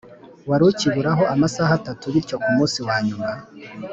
wari 0.49 0.63
ukiburaho 0.69 1.23
amasaha 1.33 1.71
atatu 1.79 2.05
Bityo 2.13 2.35
ku 2.43 2.49
munsi 2.55 2.79
wa 2.87 2.97
nyuma 3.05 3.29